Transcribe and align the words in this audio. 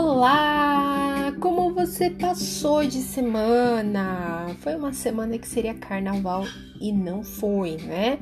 Olá! 0.00 1.34
Como 1.40 1.74
você 1.74 2.08
passou 2.08 2.86
de 2.86 3.02
semana? 3.02 4.54
Foi 4.60 4.76
uma 4.76 4.92
semana 4.92 5.36
que 5.36 5.48
seria 5.48 5.74
carnaval 5.74 6.44
e 6.80 6.92
não 6.92 7.24
foi, 7.24 7.78
né? 7.78 8.20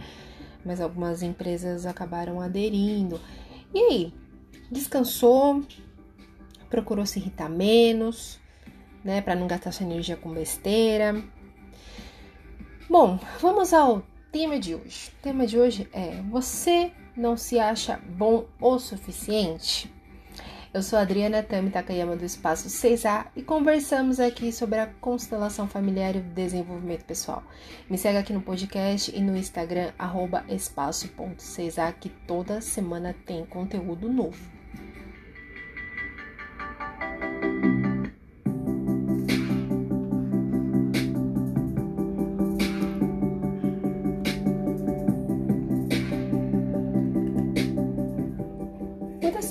Mas 0.64 0.80
algumas 0.80 1.22
empresas 1.22 1.84
acabaram 1.84 2.40
aderindo. 2.40 3.20
E 3.74 3.78
aí? 3.78 4.14
Descansou? 4.72 5.62
Procurou 6.70 7.04
se 7.04 7.18
irritar 7.18 7.50
menos, 7.50 8.40
né? 9.04 9.20
Para 9.20 9.34
não 9.34 9.46
gastar 9.46 9.70
sua 9.70 9.84
energia 9.84 10.16
com 10.16 10.32
besteira. 10.32 11.22
Bom, 12.88 13.20
vamos 13.38 13.74
ao 13.74 14.02
tema 14.32 14.58
de 14.58 14.74
hoje. 14.74 15.10
O 15.18 15.22
tema 15.22 15.46
de 15.46 15.58
hoje 15.58 15.86
é: 15.92 16.22
Você 16.30 16.90
não 17.14 17.36
se 17.36 17.58
acha 17.58 18.00
bom 18.16 18.46
o 18.62 18.78
suficiente? 18.78 19.94
Eu 20.76 20.82
sou 20.82 20.98
Adriana 20.98 21.42
Tami 21.42 21.70
Takayama 21.70 22.16
do 22.16 22.24
Espaço 22.26 22.68
6A 22.68 23.28
e 23.34 23.42
conversamos 23.42 24.20
aqui 24.20 24.52
sobre 24.52 24.78
a 24.78 24.86
constelação 25.00 25.66
familiar 25.66 26.14
e 26.14 26.18
o 26.18 26.22
desenvolvimento 26.22 27.02
pessoal. 27.06 27.42
Me 27.88 27.96
segue 27.96 28.18
aqui 28.18 28.30
no 28.30 28.42
podcast 28.42 29.10
e 29.10 29.22
no 29.22 29.34
Instagram, 29.34 29.90
espaço.6A, 30.50 31.94
que 31.98 32.10
toda 32.10 32.60
semana 32.60 33.16
tem 33.24 33.46
conteúdo 33.46 34.12
novo. 34.12 34.55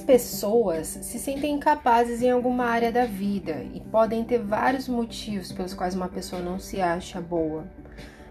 Pessoas 0.01 0.87
se 0.87 1.19
sentem 1.19 1.53
incapazes 1.53 2.21
em 2.21 2.29
alguma 2.29 2.65
área 2.65 2.91
da 2.91 3.05
vida 3.05 3.65
e 3.73 3.81
podem 3.81 4.23
ter 4.23 4.39
vários 4.39 4.87
motivos 4.87 5.51
pelos 5.51 5.73
quais 5.73 5.95
uma 5.95 6.07
pessoa 6.07 6.41
não 6.41 6.59
se 6.59 6.81
acha 6.81 7.19
boa. 7.21 7.65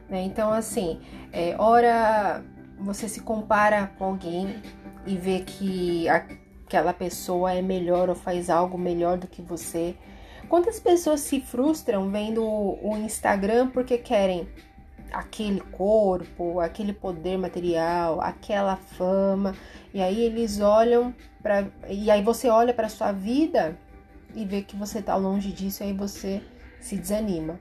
Né? 0.08 0.22
Então, 0.22 0.52
assim, 0.52 1.00
é, 1.32 1.54
ora 1.58 2.42
você 2.78 3.08
se 3.08 3.20
compara 3.20 3.90
com 3.98 4.04
alguém 4.04 4.62
e 5.06 5.16
vê 5.16 5.40
que 5.40 6.08
aquela 6.08 6.92
pessoa 6.92 7.52
é 7.52 7.62
melhor 7.62 8.08
ou 8.08 8.14
faz 8.14 8.50
algo 8.50 8.76
melhor 8.76 9.18
do 9.18 9.26
que 9.26 9.42
você. 9.42 9.94
Quantas 10.48 10.78
pessoas 10.78 11.20
se 11.20 11.40
frustram 11.40 12.10
vendo 12.10 12.44
o 12.44 12.96
Instagram 12.96 13.70
porque 13.70 13.96
querem 13.98 14.48
aquele 15.14 15.60
corpo, 15.60 16.60
aquele 16.60 16.92
poder 16.92 17.38
material, 17.38 18.20
aquela 18.20 18.76
fama, 18.76 19.54
e 19.92 20.02
aí 20.02 20.20
eles 20.20 20.60
olham 20.60 21.14
para 21.42 21.68
e 21.88 22.10
aí 22.10 22.22
você 22.22 22.48
olha 22.48 22.74
para 22.74 22.88
sua 22.88 23.12
vida 23.12 23.78
e 24.34 24.44
vê 24.44 24.62
que 24.62 24.76
você 24.76 24.98
está 24.98 25.14
longe 25.14 25.52
disso 25.52 25.82
e 25.82 25.86
aí 25.86 25.92
você 25.92 26.42
se 26.80 26.96
desanima. 26.96 27.60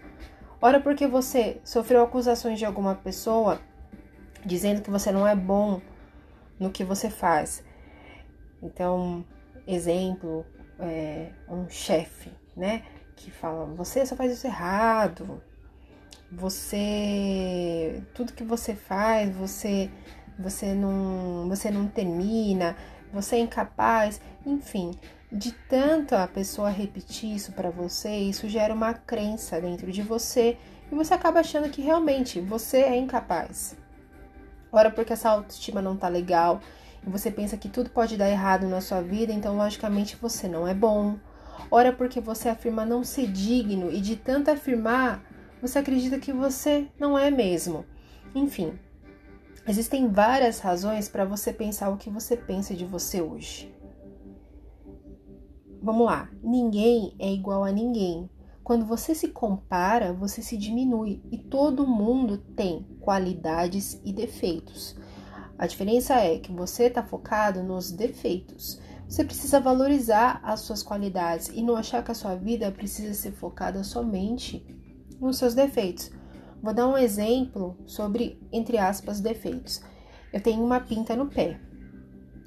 Ora 0.61 0.79
porque 0.79 1.07
você 1.07 1.61
sofreu 1.63 2.03
acusações 2.03 2.57
de 2.57 2.65
alguma 2.65 2.95
pessoa 2.95 3.59
dizendo 4.45 4.81
que 4.81 4.89
você 4.89 5.11
não 5.11 5.27
é 5.27 5.35
bom 5.35 5.79
no 6.59 6.71
que 6.71 6.83
você 6.83 7.09
faz. 7.09 7.63
Então, 8.61 9.23
exemplo, 9.67 10.45
é, 10.79 11.31
um 11.49 11.69
chefe, 11.69 12.31
né, 12.55 12.83
que 13.15 13.29
fala: 13.29 13.65
você 13.65 14.05
só 14.05 14.15
faz 14.15 14.31
isso 14.31 14.47
errado, 14.47 15.41
você 16.37 18.03
tudo 18.13 18.33
que 18.33 18.43
você 18.43 18.75
faz, 18.75 19.35
você 19.35 19.89
você 20.37 20.73
não 20.73 21.47
você 21.47 21.69
não 21.69 21.87
termina, 21.87 22.75
você 23.11 23.35
é 23.35 23.39
incapaz, 23.39 24.19
enfim, 24.45 24.91
de 25.31 25.51
tanto 25.69 26.15
a 26.15 26.27
pessoa 26.27 26.69
repetir 26.69 27.35
isso 27.35 27.51
para 27.51 27.69
você, 27.69 28.09
isso 28.15 28.47
gera 28.49 28.73
uma 28.73 28.93
crença 28.93 29.59
dentro 29.61 29.91
de 29.91 30.01
você 30.01 30.57
e 30.91 30.95
você 30.95 31.13
acaba 31.13 31.39
achando 31.39 31.69
que 31.69 31.81
realmente 31.81 32.39
você 32.39 32.77
é 32.77 32.97
incapaz. 32.97 33.75
Ora 34.71 34.89
porque 34.89 35.13
essa 35.13 35.29
autoestima 35.29 35.81
não 35.81 35.95
tá 35.95 36.07
legal 36.07 36.59
e 37.05 37.09
você 37.09 37.29
pensa 37.29 37.57
que 37.57 37.69
tudo 37.69 37.89
pode 37.89 38.17
dar 38.17 38.29
errado 38.29 38.67
na 38.67 38.81
sua 38.81 39.01
vida, 39.01 39.31
então 39.31 39.55
logicamente 39.55 40.15
você 40.15 40.47
não 40.47 40.67
é 40.67 40.73
bom. 40.73 41.15
Ora 41.69 41.93
porque 41.93 42.19
você 42.19 42.49
afirma 42.49 42.85
não 42.85 43.03
ser 43.03 43.27
digno 43.27 43.91
e 43.91 44.01
de 44.01 44.15
tanto 44.15 44.49
afirmar 44.49 45.21
você 45.63 45.79
acredita 45.79 46.19
que 46.19 46.33
você 46.33 46.89
não 46.99 47.17
é 47.17 47.31
mesmo. 47.31 47.85
Enfim, 48.35 48.77
existem 49.65 50.09
várias 50.09 50.59
razões 50.59 51.07
para 51.07 51.23
você 51.23 51.53
pensar 51.53 51.89
o 51.89 51.95
que 51.95 52.09
você 52.09 52.35
pensa 52.35 52.75
de 52.75 52.83
você 52.83 53.21
hoje. 53.21 53.73
Vamos 55.81 56.05
lá, 56.05 56.29
ninguém 56.43 57.15
é 57.17 57.31
igual 57.31 57.63
a 57.63 57.71
ninguém. 57.71 58.29
Quando 58.61 58.85
você 58.85 59.15
se 59.15 59.29
compara, 59.29 60.11
você 60.11 60.41
se 60.41 60.57
diminui 60.57 61.23
e 61.31 61.37
todo 61.37 61.87
mundo 61.87 62.37
tem 62.37 62.85
qualidades 62.99 64.01
e 64.03 64.11
defeitos. 64.11 64.97
A 65.57 65.65
diferença 65.65 66.15
é 66.15 66.39
que 66.39 66.51
você 66.51 66.87
está 66.87 67.01
focado 67.01 67.63
nos 67.63 67.89
defeitos. 67.89 68.81
Você 69.07 69.23
precisa 69.23 69.61
valorizar 69.61 70.41
as 70.43 70.59
suas 70.59 70.83
qualidades 70.83 71.47
e 71.53 71.63
não 71.63 71.77
achar 71.77 72.03
que 72.03 72.11
a 72.11 72.15
sua 72.15 72.35
vida 72.35 72.69
precisa 72.69 73.13
ser 73.13 73.31
focada 73.31 73.81
somente 73.81 74.82
nos 75.23 75.37
seus 75.37 75.53
defeitos. 75.53 76.11
Vou 76.61 76.73
dar 76.73 76.87
um 76.87 76.97
exemplo 76.97 77.77
sobre, 77.85 78.41
entre 78.51 78.77
aspas, 78.77 79.19
defeitos. 79.19 79.81
Eu 80.31 80.41
tenho 80.41 80.63
uma 80.63 80.79
pinta 80.79 81.15
no 81.15 81.27
pé. 81.27 81.59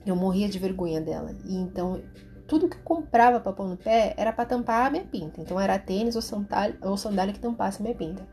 Eu 0.05 0.17
morria 0.17 0.49
de 0.49 0.59
vergonha 0.59 1.01
dela. 1.01 1.33
E 1.45 1.55
então, 1.55 2.03
tudo 2.47 2.69
que 2.69 2.77
eu 2.77 2.83
comprava 2.83 3.41
para 3.41 3.53
pôr 3.53 3.67
no 3.67 3.77
pé 3.77 4.15
era 4.17 4.33
para 4.33 4.47
tampar 4.47 4.87
a 4.87 4.91
minha 4.91 5.05
pinta. 5.05 5.41
Então, 5.41 5.61
era 5.61 5.79
tênis 5.79 6.17
ou 6.17 6.23
sandália, 6.23 6.79
ou 6.83 6.97
sandália 6.97 7.35
que 7.35 7.41
tampasse 7.41 7.81
a 7.81 7.83
minha 7.83 7.95
pinta. 7.95 8.27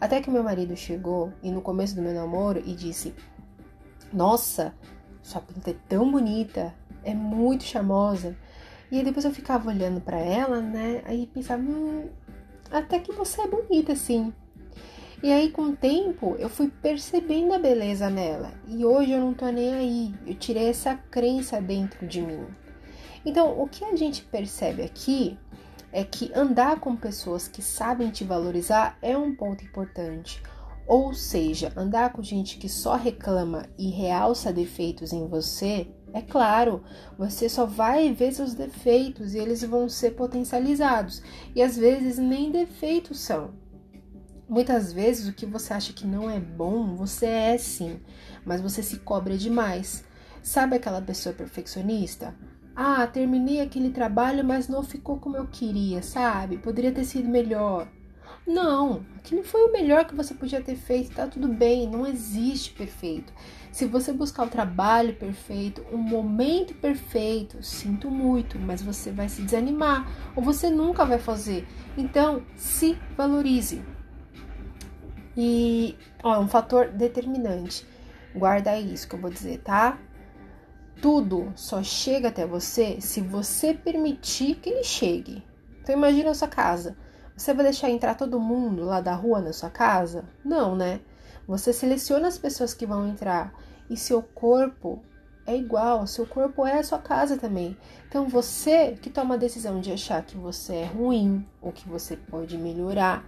Até 0.00 0.20
que 0.20 0.30
meu 0.30 0.42
marido 0.42 0.76
chegou 0.76 1.32
e 1.42 1.50
no 1.50 1.62
começo 1.62 1.96
do 1.96 2.02
meu 2.02 2.12
namoro 2.12 2.62
e 2.64 2.74
disse: 2.74 3.14
Nossa, 4.12 4.74
sua 5.22 5.40
pinta 5.40 5.70
é 5.70 5.76
tão 5.88 6.10
bonita, 6.10 6.74
é 7.02 7.14
muito 7.14 7.64
charmosa. 7.64 8.36
E 8.90 8.98
aí 8.98 9.04
depois 9.04 9.24
eu 9.24 9.32
ficava 9.32 9.68
olhando 9.68 10.00
para 10.00 10.18
ela, 10.18 10.60
né? 10.60 11.02
Aí 11.04 11.26
pensava, 11.26 11.62
hum, 11.62 12.08
até 12.70 12.98
que 12.98 13.12
você 13.12 13.42
é 13.42 13.46
bonita, 13.46 13.94
sim. 13.94 14.32
E 15.22 15.32
aí, 15.32 15.50
com 15.50 15.62
o 15.62 15.76
tempo, 15.76 16.36
eu 16.38 16.48
fui 16.48 16.68
percebendo 16.68 17.54
a 17.54 17.58
beleza 17.58 18.10
nela. 18.10 18.52
E 18.68 18.84
hoje 18.84 19.12
eu 19.12 19.20
não 19.20 19.32
tô 19.32 19.48
nem 19.48 19.74
aí. 19.74 20.14
Eu 20.26 20.34
tirei 20.34 20.68
essa 20.68 20.94
crença 20.94 21.60
dentro 21.60 22.06
de 22.06 22.20
mim. 22.20 22.46
Então, 23.24 23.60
o 23.60 23.66
que 23.66 23.84
a 23.84 23.96
gente 23.96 24.22
percebe 24.22 24.82
aqui 24.82 25.38
é 25.90 26.04
que 26.04 26.30
andar 26.34 26.78
com 26.80 26.94
pessoas 26.94 27.48
que 27.48 27.62
sabem 27.62 28.10
te 28.10 28.24
valorizar 28.24 28.98
é 29.00 29.16
um 29.16 29.34
ponto 29.34 29.64
importante. 29.64 30.42
Ou 30.86 31.14
seja, 31.14 31.72
andar 31.74 32.12
com 32.12 32.22
gente 32.22 32.58
que 32.58 32.68
só 32.68 32.94
reclama 32.94 33.66
e 33.78 33.90
realça 33.90 34.52
defeitos 34.52 35.12
em 35.12 35.26
você 35.26 35.88
é 36.12 36.22
claro, 36.22 36.82
você 37.18 37.48
só 37.48 37.66
vai 37.66 38.12
ver 38.12 38.32
seus 38.32 38.54
defeitos 38.54 39.34
e 39.34 39.38
eles 39.38 39.62
vão 39.62 39.88
ser 39.88 40.12
potencializados. 40.12 41.22
E 41.54 41.62
às 41.62 41.76
vezes 41.76 42.18
nem 42.18 42.50
defeitos 42.50 43.20
são. 43.20 43.50
Muitas 44.48 44.92
vezes 44.92 45.28
o 45.28 45.32
que 45.32 45.44
você 45.44 45.72
acha 45.74 45.92
que 45.92 46.06
não 46.06 46.30
é 46.30 46.38
bom, 46.38 46.94
você 46.94 47.26
é 47.26 47.58
sim, 47.58 48.00
mas 48.44 48.60
você 48.60 48.82
se 48.82 48.98
cobra 48.98 49.36
demais. 49.36 50.04
Sabe 50.42 50.76
aquela 50.76 51.02
pessoa 51.02 51.34
perfeccionista? 51.34 52.34
Ah, 52.74 53.06
terminei 53.06 53.60
aquele 53.60 53.90
trabalho, 53.90 54.44
mas 54.44 54.68
não 54.68 54.82
ficou 54.82 55.18
como 55.18 55.36
eu 55.36 55.46
queria, 55.46 56.02
sabe? 56.02 56.58
Poderia 56.58 56.92
ter 56.92 57.04
sido 57.04 57.28
melhor. 57.28 57.88
Não, 58.46 59.04
aquilo 59.16 59.42
foi 59.42 59.64
o 59.64 59.72
melhor 59.72 60.04
que 60.04 60.14
você 60.14 60.32
podia 60.32 60.60
ter 60.60 60.76
feito, 60.76 61.16
tá 61.16 61.26
tudo 61.26 61.48
bem, 61.48 61.88
não 61.88 62.06
existe 62.06 62.70
perfeito. 62.70 63.32
Se 63.72 63.86
você 63.86 64.12
buscar 64.12 64.44
o 64.44 64.48
trabalho 64.48 65.16
perfeito, 65.16 65.84
o 65.90 65.98
momento 65.98 66.72
perfeito, 66.74 67.60
sinto 67.60 68.08
muito, 68.08 68.56
mas 68.56 68.80
você 68.80 69.10
vai 69.10 69.28
se 69.28 69.42
desanimar 69.42 70.08
ou 70.36 70.42
você 70.44 70.70
nunca 70.70 71.04
vai 71.04 71.18
fazer. 71.18 71.66
Então, 71.98 72.44
se 72.54 72.96
valorize. 73.16 73.82
E, 75.36 75.96
ó, 76.22 76.40
um 76.40 76.46
fator 76.46 76.88
determinante. 76.88 77.84
Guarda 78.34 78.78
isso 78.78 79.08
que 79.08 79.16
eu 79.16 79.20
vou 79.20 79.30
dizer, 79.30 79.58
tá? 79.58 79.98
Tudo 81.02 81.52
só 81.56 81.82
chega 81.82 82.28
até 82.28 82.46
você 82.46 83.00
se 83.00 83.20
você 83.20 83.74
permitir 83.74 84.54
que 84.54 84.70
ele 84.70 84.84
chegue. 84.84 85.42
Então 85.82 85.94
imagina 85.94 86.30
a 86.30 86.34
sua 86.34 86.48
casa. 86.48 86.96
Você 87.36 87.52
vai 87.52 87.64
deixar 87.64 87.90
entrar 87.90 88.14
todo 88.14 88.40
mundo 88.40 88.84
lá 88.84 89.00
da 89.00 89.14
rua 89.14 89.40
na 89.40 89.52
sua 89.52 89.68
casa? 89.68 90.24
Não, 90.42 90.74
né? 90.74 91.00
Você 91.46 91.72
seleciona 91.72 92.28
as 92.28 92.38
pessoas 92.38 92.72
que 92.72 92.86
vão 92.86 93.06
entrar 93.06 93.52
e 93.90 93.96
seu 93.96 94.22
corpo 94.22 95.02
é 95.46 95.56
igual, 95.56 96.06
seu 96.06 96.26
corpo 96.26 96.66
é 96.66 96.78
a 96.78 96.82
sua 96.82 96.98
casa 96.98 97.36
também. 97.36 97.76
Então 98.08 98.26
você 98.26 98.92
que 99.00 99.10
toma 99.10 99.34
a 99.34 99.38
decisão 99.38 99.80
de 99.80 99.92
achar 99.92 100.24
que 100.24 100.36
você 100.36 100.76
é 100.76 100.86
ruim 100.86 101.46
ou 101.60 101.70
que 101.70 101.86
você 101.86 102.16
pode 102.16 102.56
melhorar 102.56 103.24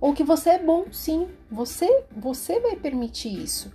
ou 0.00 0.14
que 0.14 0.22
você 0.22 0.50
é 0.50 0.58
bom, 0.58 0.86
sim, 0.92 1.28
você 1.50 2.04
você 2.16 2.60
vai 2.60 2.76
permitir 2.76 3.36
isso. 3.42 3.72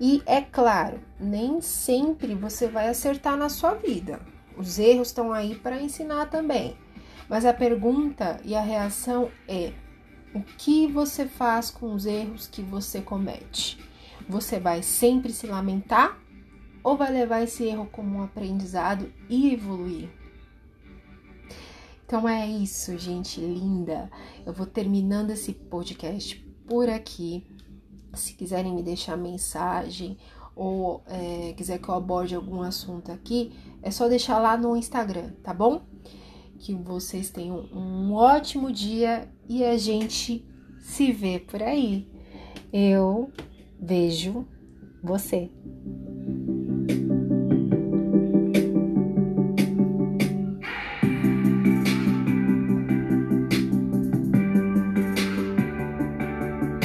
E 0.00 0.22
é 0.24 0.40
claro, 0.40 1.00
nem 1.18 1.60
sempre 1.60 2.34
você 2.34 2.66
vai 2.66 2.88
acertar 2.88 3.36
na 3.36 3.50
sua 3.50 3.74
vida. 3.74 4.20
Os 4.56 4.78
erros 4.78 5.08
estão 5.08 5.32
aí 5.32 5.54
para 5.54 5.80
ensinar 5.80 6.30
também. 6.30 6.76
Mas 7.30 7.46
a 7.46 7.54
pergunta 7.54 8.40
e 8.44 8.56
a 8.56 8.60
reação 8.60 9.30
é: 9.46 9.72
o 10.34 10.42
que 10.42 10.88
você 10.88 11.26
faz 11.26 11.70
com 11.70 11.94
os 11.94 12.04
erros 12.04 12.48
que 12.48 12.60
você 12.60 13.00
comete? 13.00 13.78
Você 14.28 14.58
vai 14.58 14.82
sempre 14.82 15.32
se 15.32 15.46
lamentar 15.46 16.18
ou 16.82 16.96
vai 16.96 17.12
levar 17.12 17.42
esse 17.42 17.64
erro 17.64 17.88
como 17.92 18.18
um 18.18 18.22
aprendizado 18.24 19.12
e 19.28 19.54
evoluir? 19.54 20.10
Então 22.04 22.28
é 22.28 22.44
isso, 22.48 22.98
gente 22.98 23.40
linda. 23.40 24.10
Eu 24.44 24.52
vou 24.52 24.66
terminando 24.66 25.30
esse 25.30 25.52
podcast 25.52 26.34
por 26.66 26.88
aqui. 26.88 27.46
Se 28.12 28.34
quiserem 28.34 28.74
me 28.74 28.82
deixar 28.82 29.16
mensagem 29.16 30.18
ou 30.56 31.04
é, 31.06 31.52
quiser 31.56 31.78
que 31.78 31.88
eu 31.88 31.94
aborde 31.94 32.34
algum 32.34 32.60
assunto 32.60 33.12
aqui, 33.12 33.52
é 33.80 33.92
só 33.92 34.08
deixar 34.08 34.40
lá 34.40 34.56
no 34.56 34.76
Instagram, 34.76 35.30
tá 35.44 35.54
bom? 35.54 35.86
Que 36.60 36.74
vocês 36.74 37.30
tenham 37.30 37.68
um 37.72 38.12
ótimo 38.12 38.70
dia 38.70 39.28
e 39.48 39.64
a 39.64 39.78
gente 39.78 40.44
se 40.78 41.10
vê 41.10 41.38
por 41.38 41.62
aí. 41.62 42.06
Eu 42.70 43.32
vejo 43.80 44.46
você. 45.02 45.50